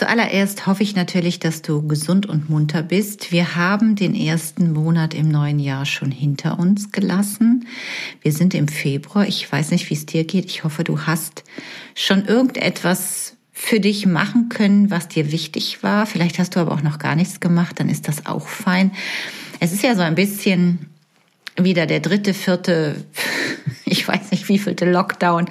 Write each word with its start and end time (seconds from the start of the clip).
Zuallererst 0.00 0.66
hoffe 0.66 0.82
ich 0.82 0.96
natürlich, 0.96 1.40
dass 1.40 1.60
du 1.60 1.86
gesund 1.86 2.24
und 2.24 2.48
munter 2.48 2.82
bist. 2.82 3.32
Wir 3.32 3.54
haben 3.54 3.96
den 3.96 4.14
ersten 4.14 4.72
Monat 4.72 5.12
im 5.12 5.28
neuen 5.28 5.58
Jahr 5.58 5.84
schon 5.84 6.10
hinter 6.10 6.58
uns 6.58 6.90
gelassen. 6.90 7.66
Wir 8.22 8.32
sind 8.32 8.54
im 8.54 8.66
Februar. 8.66 9.26
Ich 9.28 9.52
weiß 9.52 9.72
nicht, 9.72 9.90
wie 9.90 9.94
es 9.94 10.06
dir 10.06 10.24
geht. 10.24 10.46
Ich 10.46 10.64
hoffe, 10.64 10.84
du 10.84 11.00
hast 11.00 11.44
schon 11.94 12.24
irgendetwas 12.24 13.36
für 13.52 13.78
dich 13.78 14.06
machen 14.06 14.48
können, 14.48 14.90
was 14.90 15.06
dir 15.06 15.32
wichtig 15.32 15.82
war. 15.82 16.06
Vielleicht 16.06 16.38
hast 16.38 16.56
du 16.56 16.60
aber 16.60 16.72
auch 16.72 16.82
noch 16.82 16.98
gar 16.98 17.14
nichts 17.14 17.38
gemacht, 17.38 17.78
dann 17.78 17.90
ist 17.90 18.08
das 18.08 18.24
auch 18.24 18.48
fein. 18.48 18.92
Es 19.58 19.70
ist 19.70 19.82
ja 19.82 19.94
so 19.94 20.00
ein 20.00 20.14
bisschen 20.14 20.86
wieder 21.58 21.84
der 21.84 22.00
dritte, 22.00 22.32
vierte, 22.32 23.04
ich 23.84 24.08
weiß 24.08 24.30
nicht, 24.30 24.48
wievielte 24.48 24.90
Lockdown 24.90 25.50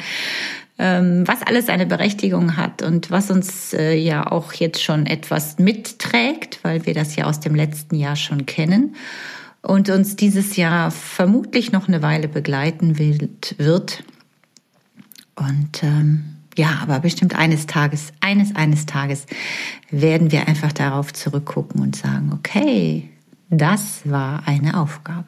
was 0.79 1.41
alles 1.41 1.67
eine 1.67 1.85
Berechtigung 1.85 2.55
hat 2.55 2.81
und 2.81 3.11
was 3.11 3.29
uns 3.29 3.73
äh, 3.73 3.95
ja 3.95 4.31
auch 4.31 4.53
jetzt 4.53 4.81
schon 4.81 5.05
etwas 5.05 5.59
mitträgt, 5.59 6.59
weil 6.63 6.85
wir 6.85 6.93
das 6.93 7.15
ja 7.17 7.25
aus 7.25 7.41
dem 7.41 7.53
letzten 7.53 7.95
Jahr 7.95 8.15
schon 8.15 8.45
kennen 8.45 8.95
und 9.61 9.89
uns 9.89 10.15
dieses 10.15 10.55
Jahr 10.55 10.91
vermutlich 10.91 11.71
noch 11.71 11.87
eine 11.87 12.01
Weile 12.01 12.27
begleiten 12.29 12.97
wird. 12.97 14.03
Und 15.35 15.83
ähm, 15.83 16.35
ja, 16.57 16.79
aber 16.81 16.99
bestimmt 16.99 17.35
eines 17.35 17.67
Tages, 17.67 18.13
eines, 18.21 18.55
eines 18.55 18.85
Tages 18.85 19.25
werden 19.91 20.31
wir 20.31 20.47
einfach 20.47 20.71
darauf 20.71 21.13
zurückgucken 21.13 21.81
und 21.81 21.95
sagen, 21.95 22.31
okay, 22.33 23.09
das 23.49 24.01
war 24.09 24.43
eine 24.45 24.79
Aufgabe. 24.79 25.27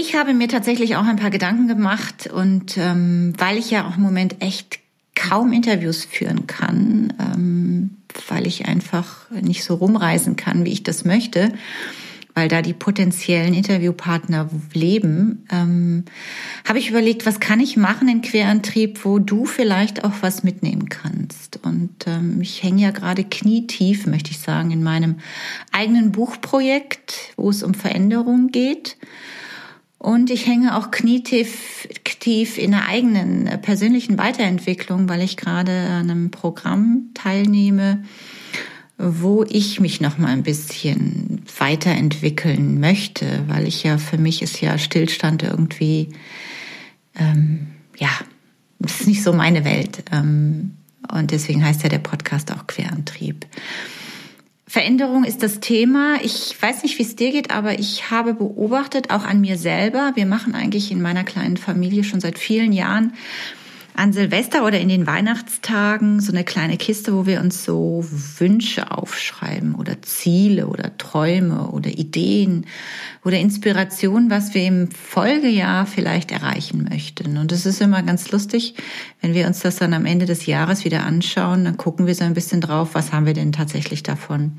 Ich 0.00 0.14
habe 0.14 0.32
mir 0.32 0.48
tatsächlich 0.48 0.96
auch 0.96 1.04
ein 1.04 1.16
paar 1.16 1.28
Gedanken 1.28 1.68
gemacht 1.68 2.26
und 2.26 2.78
ähm, 2.78 3.34
weil 3.36 3.58
ich 3.58 3.70
ja 3.70 3.86
auch 3.86 3.98
im 3.98 4.02
Moment 4.02 4.40
echt 4.40 4.78
kaum 5.14 5.52
Interviews 5.52 6.06
führen 6.06 6.46
kann, 6.46 7.12
ähm, 7.20 7.98
weil 8.30 8.46
ich 8.46 8.64
einfach 8.64 9.30
nicht 9.30 9.62
so 9.62 9.74
rumreisen 9.74 10.36
kann, 10.36 10.64
wie 10.64 10.72
ich 10.72 10.84
das 10.84 11.04
möchte, 11.04 11.52
weil 12.32 12.48
da 12.48 12.62
die 12.62 12.72
potenziellen 12.72 13.52
Interviewpartner 13.52 14.48
leben, 14.72 15.46
ähm, 15.52 16.06
habe 16.66 16.78
ich 16.78 16.88
überlegt, 16.88 17.26
was 17.26 17.38
kann 17.38 17.60
ich 17.60 17.76
machen 17.76 18.08
in 18.08 18.22
Querantrieb, 18.22 19.04
wo 19.04 19.18
du 19.18 19.44
vielleicht 19.44 20.02
auch 20.02 20.14
was 20.22 20.42
mitnehmen 20.42 20.88
kannst. 20.88 21.60
Und 21.62 22.06
ähm, 22.06 22.40
ich 22.40 22.62
hänge 22.62 22.84
ja 22.84 22.90
gerade 22.90 23.24
knietief, 23.24 24.06
möchte 24.06 24.30
ich 24.30 24.38
sagen, 24.38 24.70
in 24.70 24.82
meinem 24.82 25.16
eigenen 25.72 26.10
Buchprojekt, 26.10 27.34
wo 27.36 27.50
es 27.50 27.62
um 27.62 27.74
Veränderung 27.74 28.48
geht. 28.48 28.96
Und 30.00 30.30
ich 30.30 30.46
hänge 30.46 30.78
auch 30.78 30.90
knietief 30.90 31.86
tief 32.20 32.56
in 32.56 32.70
der 32.70 32.88
eigenen 32.88 33.46
äh, 33.46 33.58
persönlichen 33.58 34.16
Weiterentwicklung, 34.16 35.10
weil 35.10 35.20
ich 35.20 35.36
gerade 35.36 35.72
an 35.72 36.10
einem 36.10 36.30
Programm 36.30 37.10
teilnehme, 37.12 38.02
wo 38.96 39.44
ich 39.44 39.78
mich 39.78 40.00
noch 40.00 40.16
mal 40.16 40.28
ein 40.28 40.42
bisschen 40.42 41.42
weiterentwickeln 41.58 42.80
möchte, 42.80 43.44
weil 43.46 43.68
ich 43.68 43.82
ja 43.82 43.98
für 43.98 44.16
mich 44.16 44.40
ist 44.40 44.62
ja 44.62 44.78
Stillstand 44.78 45.42
irgendwie 45.42 46.08
ähm, 47.18 47.66
ja 47.98 48.08
das 48.78 49.02
ist 49.02 49.06
nicht 49.06 49.22
so 49.22 49.34
meine 49.34 49.66
Welt 49.66 50.02
ähm, 50.12 50.76
und 51.12 51.30
deswegen 51.30 51.62
heißt 51.62 51.82
ja 51.82 51.90
der 51.90 51.98
Podcast 51.98 52.52
auch 52.52 52.66
Querantrieb. 52.66 53.44
Veränderung 54.70 55.24
ist 55.24 55.42
das 55.42 55.58
Thema. 55.58 56.20
Ich 56.22 56.54
weiß 56.62 56.84
nicht, 56.84 56.96
wie 57.00 57.02
es 57.02 57.16
dir 57.16 57.32
geht, 57.32 57.50
aber 57.50 57.80
ich 57.80 58.12
habe 58.12 58.34
beobachtet, 58.34 59.10
auch 59.10 59.24
an 59.24 59.40
mir 59.40 59.58
selber, 59.58 60.12
wir 60.14 60.26
machen 60.26 60.54
eigentlich 60.54 60.92
in 60.92 61.02
meiner 61.02 61.24
kleinen 61.24 61.56
Familie 61.56 62.04
schon 62.04 62.20
seit 62.20 62.38
vielen 62.38 62.72
Jahren 62.72 63.14
an 64.00 64.14
Silvester 64.14 64.64
oder 64.64 64.80
in 64.80 64.88
den 64.88 65.06
Weihnachtstagen 65.06 66.20
so 66.20 66.32
eine 66.32 66.42
kleine 66.42 66.78
Kiste, 66.78 67.14
wo 67.14 67.26
wir 67.26 67.38
uns 67.40 67.64
so 67.64 68.02
Wünsche 68.38 68.90
aufschreiben 68.90 69.74
oder 69.74 70.00
Ziele 70.00 70.68
oder 70.68 70.96
Träume 70.96 71.68
oder 71.68 71.90
Ideen 71.90 72.64
oder 73.26 73.38
Inspiration, 73.38 74.30
was 74.30 74.54
wir 74.54 74.64
im 74.64 74.90
Folgejahr 74.90 75.84
vielleicht 75.84 76.32
erreichen 76.32 76.88
möchten. 76.88 77.36
Und 77.36 77.52
es 77.52 77.66
ist 77.66 77.82
immer 77.82 78.02
ganz 78.02 78.30
lustig, 78.30 78.74
wenn 79.20 79.34
wir 79.34 79.46
uns 79.46 79.60
das 79.60 79.76
dann 79.76 79.92
am 79.92 80.06
Ende 80.06 80.24
des 80.24 80.46
Jahres 80.46 80.86
wieder 80.86 81.04
anschauen, 81.04 81.66
dann 81.66 81.76
gucken 81.76 82.06
wir 82.06 82.14
so 82.14 82.24
ein 82.24 82.32
bisschen 82.32 82.62
drauf, 82.62 82.94
was 82.94 83.12
haben 83.12 83.26
wir 83.26 83.34
denn 83.34 83.52
tatsächlich 83.52 84.02
davon 84.02 84.52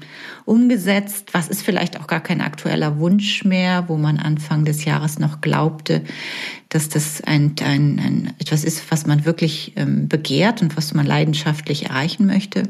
umgesetzt, 0.45 1.29
was 1.33 1.47
ist 1.47 1.63
vielleicht 1.63 1.99
auch 1.99 2.05
gar 2.05 2.21
kein 2.21 2.41
aktueller 2.41 2.99
Wunsch 2.99 3.43
mehr, 3.43 3.85
wo 3.87 3.97
man 3.97 4.19
Anfang 4.19 4.65
des 4.65 4.85
Jahres 4.85 5.17
noch 5.17 5.41
glaubte, 5.41 6.03
dass 6.71 6.87
das 6.87 7.21
ein, 7.21 7.53
ein, 7.61 7.99
ein 7.99 8.33
etwas 8.39 8.63
ist, 8.63 8.89
was 8.91 9.05
man 9.05 9.25
wirklich 9.25 9.73
ähm, 9.75 10.07
begehrt 10.07 10.61
und 10.61 10.77
was 10.77 10.93
man 10.93 11.05
leidenschaftlich 11.05 11.87
erreichen 11.87 12.25
möchte. 12.25 12.63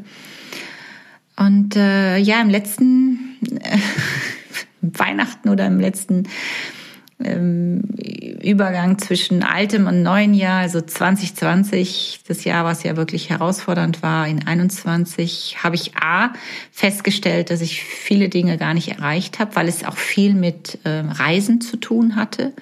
Und 1.38 1.76
äh, 1.76 2.18
ja, 2.18 2.42
im 2.42 2.50
letzten 2.50 3.38
äh, 3.62 3.78
Weihnachten 4.82 5.50
oder 5.50 5.68
im 5.68 5.80
letzten 5.80 6.24
ähm, 7.24 7.82
Übergang 8.42 8.98
zwischen 8.98 9.44
altem 9.44 9.86
und 9.86 10.02
neuen 10.02 10.34
Jahr, 10.34 10.62
also 10.62 10.82
2020, 10.82 12.22
das 12.28 12.44
Jahr, 12.44 12.66
was 12.66 12.82
ja 12.82 12.98
wirklich 12.98 13.30
herausfordernd 13.30 14.02
war, 14.02 14.28
in 14.28 14.48
21 14.48 15.58
habe 15.64 15.76
ich 15.76 15.96
A 15.96 16.34
festgestellt, 16.72 17.52
dass 17.52 17.62
ich 17.62 17.84
viele 17.84 18.30
Dinge 18.30 18.58
gar 18.58 18.74
nicht 18.74 18.88
erreicht 18.88 19.38
habe, 19.38 19.56
weil 19.56 19.68
es 19.68 19.84
auch 19.84 19.98
viel 19.98 20.34
mit 20.34 20.80
äh, 20.86 20.90
Reisen 20.90 21.62
zu 21.62 21.78
tun 21.78 22.16
hatte 22.16 22.54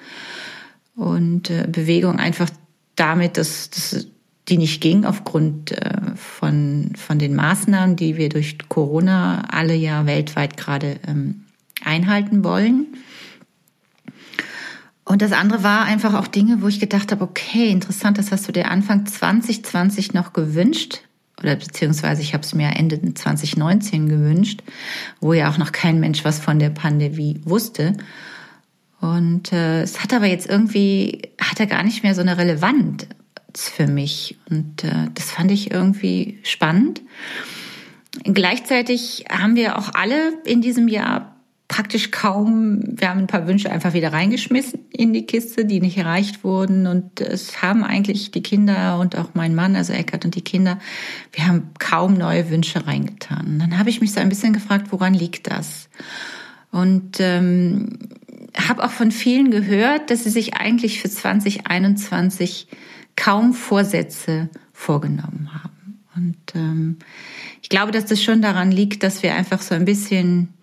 und 1.00 1.48
äh, 1.48 1.66
Bewegung 1.66 2.18
einfach 2.18 2.50
damit, 2.94 3.38
dass, 3.38 3.70
dass 3.70 4.06
die 4.48 4.58
nicht 4.58 4.82
ging 4.82 5.06
aufgrund 5.06 5.72
äh, 5.72 6.14
von, 6.14 6.92
von 6.94 7.18
den 7.18 7.34
Maßnahmen, 7.34 7.96
die 7.96 8.18
wir 8.18 8.28
durch 8.28 8.58
Corona 8.68 9.44
alle 9.50 9.74
ja 9.74 10.04
weltweit 10.04 10.58
gerade 10.58 11.00
ähm, 11.06 11.44
einhalten 11.82 12.44
wollen. 12.44 12.86
Und 15.04 15.22
das 15.22 15.32
andere 15.32 15.62
war 15.62 15.84
einfach 15.84 16.12
auch 16.14 16.26
Dinge, 16.26 16.60
wo 16.60 16.68
ich 16.68 16.78
gedacht 16.78 17.10
habe, 17.10 17.24
okay, 17.24 17.70
interessant, 17.70 18.18
das 18.18 18.30
hast 18.30 18.46
du 18.46 18.52
dir 18.52 18.70
Anfang 18.70 19.06
2020 19.06 20.12
noch 20.12 20.34
gewünscht. 20.34 21.00
Oder 21.40 21.56
beziehungsweise 21.56 22.20
ich 22.20 22.34
habe 22.34 22.44
es 22.44 22.54
mir 22.54 22.68
Ende 22.76 23.14
2019 23.14 24.10
gewünscht, 24.10 24.62
wo 25.20 25.32
ja 25.32 25.50
auch 25.50 25.56
noch 25.56 25.72
kein 25.72 25.98
Mensch 25.98 26.26
was 26.26 26.38
von 26.38 26.58
der 26.58 26.68
Pandemie 26.68 27.40
wusste. 27.44 27.94
Und 29.00 29.52
äh, 29.52 29.82
es 29.82 30.02
hat 30.02 30.12
aber 30.12 30.26
jetzt 30.26 30.48
irgendwie, 30.48 31.22
hat 31.40 31.58
er 31.58 31.66
gar 31.66 31.82
nicht 31.82 32.02
mehr 32.02 32.14
so 32.14 32.20
eine 32.20 32.36
Relevanz 32.36 33.06
für 33.54 33.86
mich. 33.86 34.38
Und 34.50 34.84
äh, 34.84 35.08
das 35.14 35.30
fand 35.30 35.50
ich 35.50 35.70
irgendwie 35.70 36.38
spannend. 36.42 37.00
Gleichzeitig 38.24 39.24
haben 39.30 39.56
wir 39.56 39.78
auch 39.78 39.94
alle 39.94 40.34
in 40.44 40.60
diesem 40.60 40.88
Jahr 40.88 41.36
praktisch 41.70 42.10
kaum, 42.10 42.82
wir 42.84 43.08
haben 43.08 43.20
ein 43.20 43.26
paar 43.28 43.46
Wünsche 43.46 43.70
einfach 43.70 43.94
wieder 43.94 44.12
reingeschmissen 44.12 44.80
in 44.90 45.12
die 45.12 45.24
Kiste, 45.24 45.64
die 45.64 45.80
nicht 45.80 45.96
erreicht 45.96 46.42
wurden. 46.42 46.88
Und 46.88 47.20
es 47.20 47.62
haben 47.62 47.84
eigentlich 47.84 48.32
die 48.32 48.42
Kinder 48.42 48.98
und 48.98 49.16
auch 49.16 49.30
mein 49.34 49.54
Mann, 49.54 49.76
also 49.76 49.92
Eckert 49.92 50.24
und 50.24 50.34
die 50.34 50.42
Kinder, 50.42 50.80
wir 51.32 51.46
haben 51.46 51.70
kaum 51.78 52.14
neue 52.14 52.50
Wünsche 52.50 52.86
reingetan. 52.86 53.46
Und 53.46 53.58
dann 53.60 53.78
habe 53.78 53.88
ich 53.88 54.00
mich 54.00 54.12
so 54.12 54.20
ein 54.20 54.28
bisschen 54.28 54.52
gefragt, 54.52 54.88
woran 54.90 55.14
liegt 55.14 55.48
das? 55.48 55.88
Und 56.72 57.18
ähm, 57.20 57.98
habe 58.70 58.84
auch 58.84 58.92
von 58.92 59.10
vielen 59.10 59.50
gehört, 59.50 60.10
dass 60.10 60.24
sie 60.24 60.30
sich 60.30 60.54
eigentlich 60.54 61.02
für 61.02 61.10
2021 61.10 62.68
kaum 63.16 63.52
Vorsätze 63.52 64.48
vorgenommen 64.72 65.50
haben. 65.52 66.02
Und 66.16 66.38
ähm, 66.54 66.96
ich 67.60 67.68
glaube, 67.68 67.92
dass 67.92 68.06
das 68.06 68.22
schon 68.22 68.40
daran 68.40 68.72
liegt, 68.72 69.02
dass 69.02 69.22
wir 69.22 69.34
einfach 69.34 69.60
so 69.60 69.74
ein 69.74 69.84
bisschen 69.84 70.54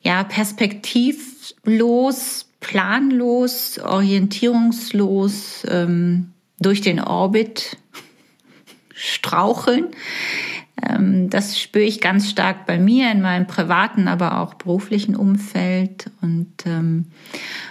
ja 0.00 0.24
perspektivlos, 0.24 2.46
planlos, 2.60 3.78
orientierungslos 3.78 5.66
ähm, 5.68 6.32
durch 6.60 6.80
den 6.80 7.00
Orbit 7.00 7.76
straucheln. 8.94 9.88
Ähm, 10.88 11.30
das 11.30 11.58
spüre 11.58 11.84
ich 11.84 12.00
ganz 12.00 12.30
stark 12.30 12.66
bei 12.66 12.78
mir 12.78 13.10
in 13.10 13.20
meinem 13.20 13.46
privaten, 13.46 14.08
aber 14.08 14.40
auch 14.40 14.54
beruflichen 14.54 15.16
Umfeld. 15.16 16.10
Und 16.20 16.52
ähm, 16.66 17.06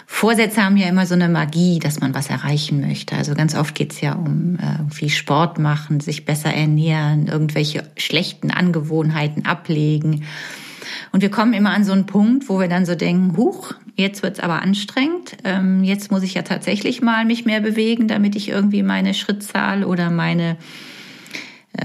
Vorsätze 0.05 0.63
haben 0.63 0.77
ja 0.77 0.87
immer 0.87 1.05
so 1.05 1.15
eine 1.15 1.29
Magie, 1.29 1.79
dass 1.79 1.99
man 1.99 2.13
was 2.13 2.29
erreichen 2.29 2.81
möchte. 2.81 3.15
Also 3.15 3.33
ganz 3.35 3.55
oft 3.55 3.75
geht 3.75 3.93
es 3.93 4.01
ja 4.01 4.13
um 4.13 4.55
äh, 4.55 4.77
irgendwie 4.79 5.09
Sport 5.09 5.59
machen, 5.59 5.99
sich 5.99 6.25
besser 6.25 6.53
ernähren, 6.53 7.27
irgendwelche 7.27 7.83
schlechten 7.97 8.51
Angewohnheiten 8.51 9.45
ablegen. 9.45 10.25
Und 11.11 11.21
wir 11.21 11.31
kommen 11.31 11.53
immer 11.53 11.71
an 11.71 11.83
so 11.83 11.91
einen 11.91 12.05
Punkt, 12.05 12.49
wo 12.49 12.59
wir 12.59 12.67
dann 12.67 12.85
so 12.85 12.95
denken, 12.95 13.35
huch, 13.37 13.73
jetzt 13.95 14.23
wird's 14.23 14.39
aber 14.39 14.61
anstrengend. 14.61 15.37
Ähm, 15.43 15.83
jetzt 15.83 16.11
muss 16.11 16.23
ich 16.23 16.33
ja 16.33 16.41
tatsächlich 16.41 17.01
mal 17.01 17.25
mich 17.25 17.45
mehr 17.45 17.61
bewegen, 17.61 18.07
damit 18.07 18.35
ich 18.35 18.49
irgendwie 18.49 18.83
meine 18.83 19.13
Schrittzahl 19.13 19.83
oder 19.83 20.09
meine 20.09 20.57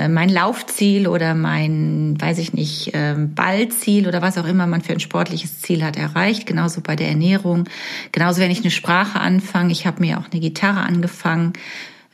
mein 0.08 0.29
Laufziel 0.29 1.06
oder 1.06 1.35
mein, 1.35 2.17
weiß 2.20 2.38
ich 2.38 2.52
nicht, 2.52 2.91
ähm, 2.94 3.35
Ballziel 3.35 4.08
oder 4.08 4.23
was 4.23 4.38
auch 4.38 4.46
immer 4.46 4.67
man 4.67 4.82
für 4.82 4.93
ein 4.93 5.00
sportliches 5.00 5.61
Ziel 5.61 5.85
hat 5.85 5.96
erreicht. 5.96 6.46
Genauso 6.46 6.81
bei 6.81 6.96
der 6.96 7.08
Ernährung. 7.08 7.64
Genauso 8.12 8.41
wenn 8.41 8.50
ich 8.50 8.61
eine 8.61 8.70
Sprache 8.70 9.20
anfange. 9.20 9.73
Ich 9.73 9.87
habe 9.87 10.00
mir 10.00 10.19
auch 10.19 10.31
eine 10.31 10.41
Gitarre 10.41 10.81
angefangen 10.81 11.52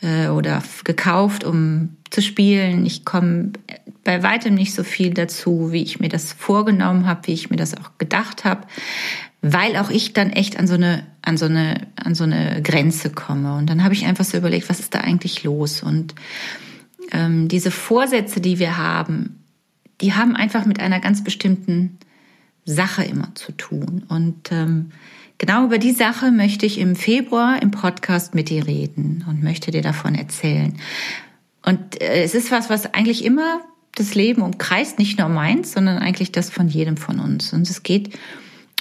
äh, 0.03 0.29
oder 0.29 0.63
gekauft, 0.85 1.45
um 1.45 1.97
zu 2.11 2.23
spielen. 2.23 2.85
Ich 2.87 3.05
komme 3.05 3.53
bei 4.05 4.23
weitem 4.23 4.55
nicht 4.55 4.75
so 4.75 4.83
viel 4.83 5.15
dazu, 5.15 5.73
wie 5.73 5.83
ich 5.83 6.01
mir 6.01 6.09
das 6.09 6.33
vorgenommen 6.33 7.07
habe, 7.07 7.27
wie 7.29 7.33
ich 7.33 7.51
mir 7.51 7.57
das 7.57 7.77
auch 7.77 7.93
gedacht 7.99 8.45
habe, 8.45 8.67
weil 9.43 9.77
auch 9.77 9.91
ich 9.91 10.13
dann 10.13 10.31
echt 10.31 10.59
an 10.59 10.67
so 10.67 10.75
eine 10.75 11.07
an 11.23 11.37
so 11.37 11.47
eine 11.47 11.87
an 11.97 12.15
so 12.15 12.25
eine 12.25 12.63
Grenze 12.63 13.11
komme. 13.11 13.57
Und 13.57 13.69
dann 13.71 13.85
habe 13.85 13.95
ich 13.95 14.07
einfach 14.07 14.25
so 14.25 14.37
überlegt, 14.37 14.69
was 14.69 14.81
ist 14.81 14.95
da 14.95 15.01
eigentlich 15.01 15.45
los? 15.45 15.83
Und 15.83 16.15
ähm, 17.13 17.49
diese 17.49 17.71
Vorsätze, 17.71 18.41
die 18.41 18.59
wir 18.59 18.77
haben, 18.77 19.45
die 20.01 20.15
haben 20.15 20.37
einfach 20.37 20.65
mit 20.65 20.81
einer 20.81 21.01
ganz 21.01 21.23
bestimmten 21.23 21.99
Sache 22.65 23.05
immer 23.05 23.35
zu 23.35 23.53
tun. 23.53 24.05
Und 24.09 24.53
ähm, 24.53 24.91
genau 25.39 25.65
über 25.65 25.79
die 25.79 25.93
Sache 25.93 26.31
möchte 26.31 26.67
ich 26.67 26.79
im 26.79 26.97
Februar 26.97 27.61
im 27.61 27.71
Podcast 27.71 28.35
mit 28.35 28.49
dir 28.49 28.67
reden 28.67 29.25
und 29.29 29.43
möchte 29.43 29.71
dir 29.71 29.83
davon 29.83 30.15
erzählen. 30.15 30.75
Und 31.65 32.01
äh, 32.01 32.23
es 32.23 32.35
ist 32.35 32.51
was, 32.51 32.71
was 32.71 32.95
eigentlich 32.95 33.25
immer 33.25 33.61
das 33.95 34.15
Leben 34.15 34.43
umkreist, 34.43 34.99
nicht 34.99 35.19
nur 35.19 35.29
meins, 35.29 35.73
sondern 35.73 35.99
eigentlich 35.99 36.33
das 36.33 36.51
von 36.51 36.69
jedem 36.69 36.97
von 36.97 37.19
uns. 37.19 37.53
Und 37.53 37.69
es 37.69 37.83
geht 37.83 38.17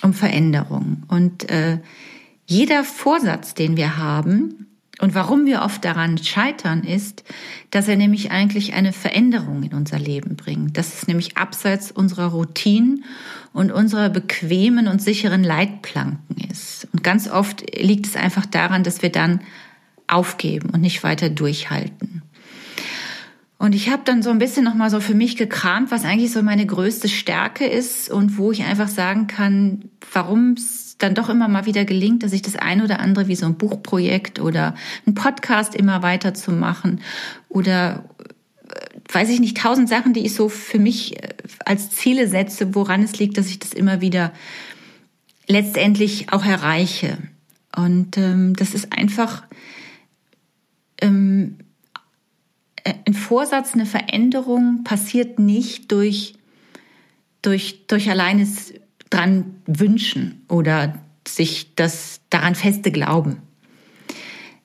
um 0.01 0.13
Veränderung. 0.13 1.03
Und 1.07 1.49
äh, 1.49 1.79
jeder 2.45 2.83
Vorsatz, 2.83 3.53
den 3.53 3.75
wir 3.75 3.97
haben, 3.97 4.68
und 4.99 5.15
warum 5.15 5.45
wir 5.45 5.61
oft 5.61 5.83
daran 5.85 6.17
scheitern, 6.17 6.83
ist, 6.83 7.23
dass 7.71 7.87
er 7.87 7.95
nämlich 7.95 8.31
eigentlich 8.31 8.73
eine 8.73 8.91
Veränderung 8.91 9.63
in 9.63 9.73
unser 9.73 9.97
Leben 9.97 10.35
bringt. 10.35 10.77
Das 10.77 10.93
ist 10.93 11.07
nämlich 11.07 11.37
abseits 11.37 11.91
unserer 11.91 12.27
Routinen 12.27 13.05
und 13.53 13.71
unserer 13.71 14.09
bequemen 14.09 14.87
und 14.87 15.01
sicheren 15.01 15.43
Leitplanken 15.43 16.37
ist. 16.51 16.87
Und 16.91 17.03
ganz 17.03 17.29
oft 17.29 17.63
liegt 17.79 18.07
es 18.07 18.15
einfach 18.17 18.45
daran, 18.45 18.83
dass 18.83 19.01
wir 19.01 19.11
dann 19.11 19.39
aufgeben 20.07 20.69
und 20.71 20.81
nicht 20.81 21.03
weiter 21.03 21.29
durchhalten. 21.29 22.23
Und 23.59 23.75
ich 23.75 23.89
habe 23.89 24.03
dann 24.05 24.23
so 24.23 24.29
ein 24.29 24.39
bisschen 24.39 24.63
nochmal 24.63 24.89
so 24.89 25.01
für 25.01 25.13
mich 25.13 25.35
gekramt, 25.35 25.91
was 25.91 26.05
eigentlich 26.05 26.31
so 26.31 26.41
meine 26.41 26.65
größte 26.65 27.09
Stärke 27.09 27.65
ist 27.65 28.09
und 28.09 28.37
wo 28.37 28.53
ich 28.53 28.63
einfach 28.63 28.87
sagen 28.87 29.27
kann, 29.27 29.89
warum 30.13 30.53
es 30.53 30.95
dann 30.97 31.13
doch 31.13 31.27
immer 31.27 31.49
mal 31.49 31.65
wieder 31.65 31.83
gelingt, 31.83 32.23
dass 32.23 32.31
ich 32.31 32.41
das 32.41 32.55
eine 32.55 32.85
oder 32.85 33.01
andere 33.01 33.27
wie 33.27 33.35
so 33.35 33.45
ein 33.45 33.55
Buchprojekt 33.55 34.39
oder 34.39 34.75
ein 35.05 35.13
Podcast 35.13 35.75
immer 35.75 36.01
weiter 36.01 36.33
zu 36.33 36.53
machen 36.53 37.01
oder 37.49 38.05
äh, 38.69 39.13
weiß 39.13 39.27
ich 39.29 39.41
nicht, 39.41 39.57
tausend 39.57 39.89
Sachen, 39.89 40.13
die 40.13 40.25
ich 40.25 40.33
so 40.33 40.47
für 40.47 40.79
mich 40.79 41.21
äh, 41.21 41.33
als 41.65 41.89
Ziele 41.89 42.29
setze, 42.29 42.73
woran 42.75 43.03
es 43.03 43.19
liegt, 43.19 43.37
dass 43.37 43.47
ich 43.47 43.59
das 43.59 43.73
immer 43.73 43.99
wieder 43.99 44.31
letztendlich 45.47 46.31
auch 46.31 46.45
erreiche. 46.45 47.17
Und 47.75 48.17
ähm, 48.17 48.55
das 48.55 48.73
ist 48.73 48.93
einfach 48.93 49.43
ähm, 51.01 51.57
äh, 51.59 51.63
ein 53.05 53.13
Vorsatz, 53.13 53.73
eine 53.73 53.85
Veränderung 53.85 54.83
passiert 54.83 55.39
nicht 55.39 55.91
durch, 55.91 56.33
durch, 57.41 57.85
durch 57.87 58.09
alleines 58.09 58.73
dran 59.09 59.55
wünschen 59.65 60.45
oder 60.47 60.99
sich 61.27 61.75
das 61.75 62.21
daran 62.29 62.55
feste 62.55 62.91
glauben. 62.91 63.41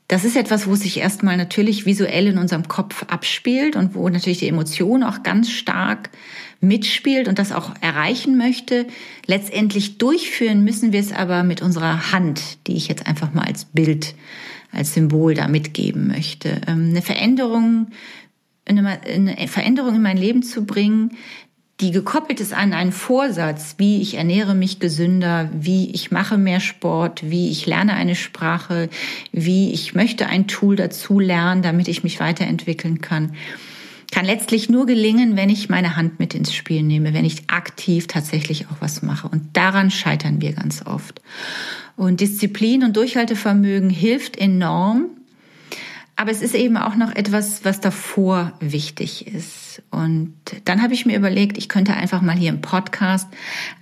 Das 0.09 0.25
ist 0.25 0.37
etwas, 0.37 0.67
wo 0.67 0.75
sich 0.75 0.99
erstmal 0.99 1.38
natürlich 1.38 1.87
visuell 1.87 2.26
in 2.26 2.38
unserem 2.38 2.69
Kopf 2.69 3.05
abspielt 3.09 3.75
und 3.75 3.94
wo 3.94 4.09
natürlich 4.09 4.38
die 4.38 4.49
Emotion 4.49 5.03
auch 5.03 5.23
ganz 5.23 5.50
stark 5.50 6.11
mitspielt 6.61 7.27
und 7.27 7.38
das 7.38 7.53
auch 7.53 7.75
erreichen 7.81 8.37
möchte. 8.37 8.87
Letztendlich 9.27 9.97
durchführen 9.97 10.62
müssen 10.62 10.93
wir 10.93 11.00
es 11.00 11.12
aber 11.12 11.43
mit 11.43 11.62
unserer 11.62 12.12
Hand, 12.12 12.67
die 12.67 12.77
ich 12.77 12.88
jetzt 12.88 13.06
einfach 13.06 13.32
mal 13.32 13.47
als 13.47 13.65
Bild, 13.65 14.15
als 14.75 14.94
Symbol 14.94 15.35
da 15.35 15.49
mitgeben 15.49 16.09
möchte. 16.09 16.61
Ähm, 16.67 16.91
eine 16.91 17.03
Veränderung, 17.03 17.88
eine 18.67 18.99
Veränderung 19.49 19.97
in 19.97 20.03
mein 20.03 20.17
Leben 20.17 20.43
zu 20.43 20.65
bringen, 20.65 21.12
die 21.81 21.91
gekoppelt 21.91 22.41
ist 22.41 22.53
an 22.53 22.73
einen 22.73 22.93
Vorsatz, 22.93 23.75
wie 23.79 24.00
ich 24.00 24.15
ernähre 24.15 24.55
mich 24.55 24.79
gesünder, 24.79 25.50
wie 25.53 25.91
ich 25.91 26.12
mache 26.12 26.38
mehr 26.38 26.61
Sport, 26.61 27.29
wie 27.29 27.50
ich 27.50 27.67
lerne 27.67 27.94
eine 27.94 28.15
Sprache, 28.15 28.88
wie 29.32 29.73
ich 29.73 29.94
möchte 29.94 30.26
ein 30.29 30.47
Tool 30.47 30.77
dazu 30.77 31.19
lernen, 31.19 31.62
damit 31.62 31.88
ich 31.88 32.05
mich 32.05 32.20
weiterentwickeln 32.20 33.00
kann, 33.00 33.35
kann 34.12 34.25
letztlich 34.25 34.69
nur 34.69 34.87
gelingen, 34.87 35.35
wenn 35.37 35.50
ich 35.50 35.69
meine 35.69 35.97
Hand 35.97 36.20
mit 36.20 36.35
ins 36.35 36.55
Spiel 36.55 36.85
nehme, 36.85 37.12
wenn 37.15 37.25
ich 37.25 37.50
aktiv 37.50 38.06
tatsächlich 38.06 38.67
auch 38.67 38.77
was 38.79 39.03
mache. 39.03 39.27
Und 39.27 39.56
daran 39.56 39.91
scheitern 39.91 40.41
wir 40.41 40.53
ganz 40.53 40.87
oft. 40.87 41.20
Und 41.96 42.20
Disziplin 42.20 42.82
und 42.82 42.96
Durchhaltevermögen 42.96 43.91
hilft 43.91 44.37
enorm, 44.37 45.11
aber 46.17 46.31
es 46.31 46.43
ist 46.43 46.55
eben 46.55 46.76
auch 46.76 46.94
noch 46.94 47.14
etwas, 47.14 47.64
was 47.64 47.81
davor 47.81 48.52
wichtig 48.61 49.26
ist. 49.26 49.82
Und 49.91 50.35
dann 50.64 50.82
habe 50.82 50.94
ich 50.94 51.06
mir 51.06 51.17
überlegt, 51.17 51.58
ich 51.58 51.69
könnte 51.69 51.94
einfach 51.94 52.23
mal 52.23 52.37
hier 52.37 52.50
im 52.50 52.61
Podcast 52.61 53.29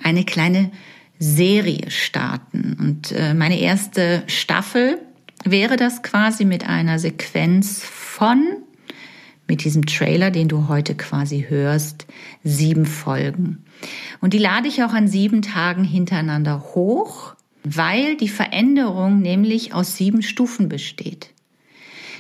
eine 0.03 0.25
kleine 0.25 0.71
Serie 1.19 1.91
starten. 1.91 2.77
Und 2.79 3.13
äh, 3.13 3.35
meine 3.35 3.61
erste 3.61 4.23
Staffel 4.27 4.99
wäre 5.45 5.77
das 5.77 6.03
quasi 6.03 6.45
mit 6.45 6.67
einer 6.67 6.99
Sequenz 6.99 7.83
von, 7.85 8.43
mit 9.47 9.65
diesem 9.65 9.85
Trailer, 9.85 10.31
den 10.31 10.49
du 10.49 10.69
heute 10.69 10.95
quasi 10.95 11.47
hörst, 11.49 12.07
sieben 12.43 12.87
Folgen. 12.87 13.65
Und 14.21 14.33
die 14.33 14.39
lade 14.39 14.69
ich 14.69 14.83
auch 14.83 14.95
an 14.95 15.07
sieben 15.07 15.43
Tagen 15.43 15.85
hintereinander 15.85 16.61
hoch, 16.75 17.35
weil 17.65 18.17
die 18.17 18.29
Veränderung 18.29 19.21
nämlich 19.21 19.75
aus 19.75 19.97
sieben 19.97 20.23
Stufen 20.23 20.69
besteht. 20.69 21.31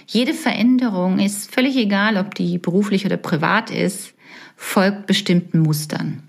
Jede 0.06 0.34
Veränderung 0.34 1.18
ist 1.18 1.52
völlig 1.52 1.76
egal, 1.76 2.16
ob 2.16 2.34
die 2.34 2.58
beruflich 2.58 3.06
oder 3.06 3.16
privat 3.16 3.70
ist, 3.70 4.14
folgt 4.56 5.06
bestimmten 5.06 5.60
Mustern, 5.60 6.22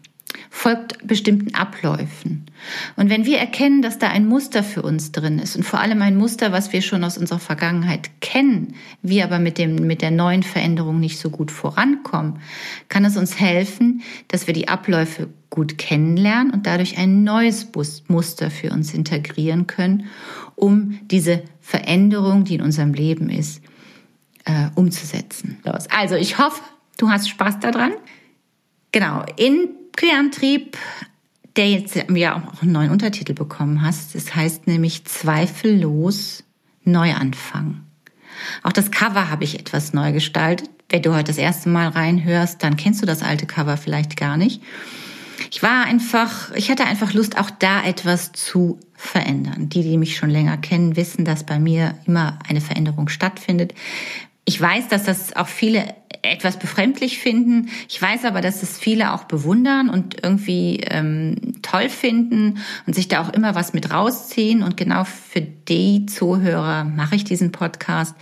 folgt 0.64 1.06
bestimmten 1.06 1.54
Abläufen. 1.56 2.46
Und 2.96 3.10
wenn 3.10 3.26
wir 3.26 3.38
erkennen, 3.38 3.82
dass 3.82 4.00
da 4.00 4.08
ein 4.08 4.26
Muster 4.26 4.64
für 4.64 4.82
uns 4.82 5.12
drin 5.12 5.38
ist 5.38 5.58
und 5.58 5.64
vor 5.64 5.82
allem 5.82 6.02
ein 6.02 6.16
Muster, 6.16 6.54
was 6.54 6.72
wir 6.72 6.82
schon 6.82 7.04
aus 7.04 7.18
unserer 7.18 7.40
Vergangenheit 7.40 8.22
kennen, 8.22 8.76
wir 9.02 9.26
aber 9.26 9.40
mit 9.40 9.58
dem, 9.58 9.76
mit 9.76 10.02
der 10.02 10.12
neuen 10.12 10.42
Veränderung 10.42 11.02
nicht 11.02 11.20
so 11.20 11.32
gut 11.32 11.52
vorankommen, 11.52 12.40
kann 12.88 13.04
es 13.04 13.18
uns 13.18 13.42
helfen, 13.42 14.04
dass 14.30 14.48
wir 14.48 14.54
die 14.54 14.70
Abläufe 14.70 15.28
gut 15.50 15.78
kennenlernen 15.78 16.54
und 16.54 16.66
dadurch 16.66 16.98
ein 16.98 17.26
neues 17.26 17.68
Muster 18.08 18.50
für 18.50 18.72
uns 18.72 18.94
integrieren 18.94 19.68
können, 19.68 20.06
um 20.56 20.98
diese 21.12 21.44
Veränderung, 21.60 22.46
die 22.46 22.56
in 22.56 22.62
unserem 22.62 22.94
Leben 22.94 23.30
ist, 23.30 23.62
äh, 24.46 24.70
umzusetzen. 24.76 25.58
Also 25.90 26.16
ich 26.16 26.38
hoffe, 26.38 26.62
du 26.96 27.10
hast 27.10 27.28
Spaß 27.28 27.60
daran. 27.60 27.92
Genau, 28.94 29.26
in 29.36 29.83
Querantrieb, 29.96 30.78
der 31.56 31.70
jetzt 31.70 31.96
ja 31.96 32.36
auch 32.36 32.62
einen 32.62 32.72
neuen 32.72 32.92
Untertitel 32.92 33.34
bekommen 33.34 33.82
hast, 33.82 34.16
das 34.16 34.36
heißt 34.36 34.68
nämlich 34.68 35.06
zweifellos 35.06 36.44
Neuanfang. 36.84 37.82
Auch 38.64 38.72
das 38.72 38.92
Cover 38.92 39.30
habe 39.30 39.44
ich 39.44 39.60
etwas 39.60 39.94
neu 39.94 40.12
gestaltet. 40.12 40.70
Wenn 40.90 41.02
du 41.02 41.14
heute 41.14 41.26
das 41.26 41.38
erste 41.38 41.70
Mal 41.70 41.90
reinhörst, 41.90 42.62
dann 42.64 42.76
kennst 42.76 43.02
du 43.02 43.06
das 43.06 43.24
alte 43.24 43.46
Cover 43.46 43.78
vielleicht 43.78 44.18
gar 44.18 44.38
nicht. 44.38 44.62
Ich 45.52 45.64
war 45.64 45.86
einfach, 45.86 46.52
ich 46.56 46.70
hatte 46.70 46.86
einfach 46.86 47.14
Lust, 47.14 47.38
auch 47.38 47.50
da 47.50 47.84
etwas 47.84 48.32
zu 48.32 48.80
verändern. 48.96 49.70
Die, 49.70 49.84
die 49.84 49.98
mich 49.98 50.18
schon 50.18 50.30
länger 50.30 50.58
kennen, 50.58 50.96
wissen, 50.96 51.26
dass 51.26 51.46
bei 51.46 51.60
mir 51.60 51.96
immer 52.06 52.40
eine 52.48 52.62
Veränderung 52.62 53.08
stattfindet. 53.10 53.74
Ich 54.46 54.60
weiß, 54.60 54.90
dass 54.90 55.04
das 55.04 55.36
auch 55.36 55.48
viele 55.48 55.96
etwas 56.24 56.58
befremdlich 56.58 57.20
finden. 57.20 57.70
Ich 57.90 58.02
weiß 58.02 58.24
aber, 58.24 58.40
dass 58.40 58.64
es 58.64 58.78
viele 58.78 59.14
auch 59.14 59.26
bewundern 59.26 59.90
und 59.90 60.24
irgendwie 60.24 60.80
ähm, 60.90 61.36
toll 61.62 61.90
finden 61.90 62.60
und 62.88 62.94
sich 62.94 63.10
da 63.10 63.22
auch 63.22 63.34
immer 63.34 63.56
was 63.56 63.74
mit 63.74 63.92
rausziehen. 63.92 64.64
Und 64.64 64.78
genau 64.78 65.04
für 65.04 65.42
die 65.42 66.06
Zuhörer 66.06 66.86
mache 66.86 67.16
ich 67.16 67.26
diesen 67.26 67.52
Podcast, 67.52 68.16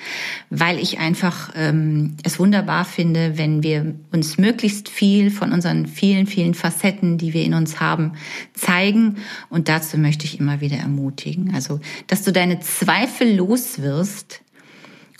weil 0.50 0.80
ich 0.80 1.00
einfach 1.00 1.52
ähm, 1.56 2.18
es 2.24 2.40
wunderbar 2.40 2.86
finde, 2.86 3.38
wenn 3.38 3.62
wir 3.62 3.94
uns 4.12 4.40
möglichst 4.40 4.90
viel 4.90 5.30
von 5.30 5.52
unseren 5.52 5.86
vielen, 5.86 6.26
vielen 6.26 6.56
Facetten, 6.56 7.20
die 7.20 7.34
wir 7.34 7.44
in 7.44 7.54
uns 7.54 7.80
haben, 7.80 8.14
zeigen. 8.56 9.18
Und 9.50 9.70
dazu 9.70 9.98
möchte 10.00 10.26
ich 10.26 10.40
immer 10.40 10.60
wieder 10.60 10.78
ermutigen. 10.78 11.54
Also, 11.54 11.80
dass 12.08 12.24
du 12.24 12.32
deine 12.32 12.60
Zweifel 12.62 13.36
los 13.36 13.82
wirst, 13.82 14.42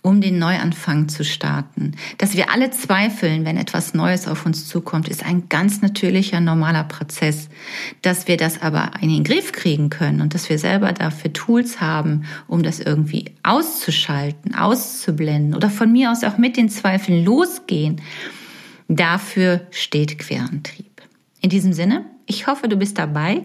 um 0.04 0.20
den 0.20 0.40
Neuanfang 0.40 1.10
zu 1.10 1.24
starten. 1.24 1.92
Dass 2.18 2.36
wir 2.36 2.52
alle 2.52 2.72
zweifeln, 2.72 3.46
wenn 3.46 3.58
etwas 3.58 3.94
Neues 3.94 4.28
auf 4.28 4.46
uns 4.46 4.68
zukommt, 4.68 5.08
ist 5.08 5.24
ein 5.24 5.48
ganz 5.48 5.82
natürlicher, 5.82 6.40
normaler 6.40 6.84
Prozess. 6.84 7.50
Dass 8.02 8.28
wir 8.28 8.38
das 8.38 8.62
aber 8.62 8.92
in 9.02 9.10
den 9.10 9.24
Griff 9.24 9.52
kriegen 9.52 9.90
können 9.90 10.22
und 10.22 10.34
dass 10.34 10.50
wir 10.50 10.58
selber 10.58 10.92
dafür 10.94 11.34
Tools 11.34 11.82
haben, 11.82 12.26
um 12.48 12.64
das 12.64 12.80
irgendwie 12.80 13.26
auszuschalten, 13.44 14.56
auszublenden 14.56 15.56
oder 15.56 15.70
von 15.70 15.92
mir 15.92 16.12
aus 16.12 16.24
auch 16.24 16.38
mit 16.38 16.58
den 16.58 16.70
Zweifeln 16.70 17.24
losgehen, 17.24 18.02
dafür 18.88 19.68
steht 19.70 20.18
Querantrieb. 20.18 21.02
In 21.42 21.50
diesem 21.50 21.74
Sinne, 21.74 22.06
ich 22.32 22.48
hoffe, 22.48 22.70
du 22.70 22.78
bist 22.78 22.98
dabei. 22.98 23.44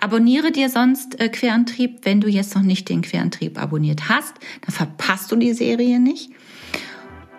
Abonniere 0.00 0.52
dir 0.52 0.70
sonst 0.70 1.20
äh, 1.20 1.28
Querantrieb, 1.28 2.04
wenn 2.04 2.20
du 2.20 2.28
jetzt 2.28 2.54
noch 2.54 2.62
nicht 2.62 2.88
den 2.88 3.02
Querantrieb 3.02 3.60
abonniert 3.60 4.08
hast. 4.08 4.34
Dann 4.62 4.72
verpasst 4.72 5.32
du 5.32 5.36
die 5.36 5.52
Serie 5.52 5.98
nicht. 5.98 6.30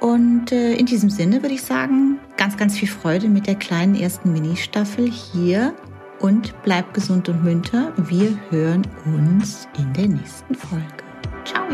Und 0.01 0.51
äh, 0.51 0.73
in 0.73 0.85
diesem 0.85 1.09
Sinne 1.09 1.41
würde 1.41 1.55
ich 1.55 1.61
sagen, 1.61 2.19
ganz, 2.35 2.57
ganz 2.57 2.77
viel 2.77 2.89
Freude 2.89 3.29
mit 3.29 3.47
der 3.47 3.55
kleinen 3.55 3.95
ersten 3.95 4.33
Ministaffel 4.33 5.09
hier 5.09 5.73
und 6.19 6.53
bleib 6.63 6.93
gesund 6.93 7.29
und 7.29 7.43
munter. 7.43 7.93
Wir 7.97 8.37
hören 8.49 8.85
uns 9.05 9.67
in 9.77 9.93
der 9.93 10.07
nächsten 10.09 10.55
Folge. 10.55 10.85
Ciao! 11.45 11.65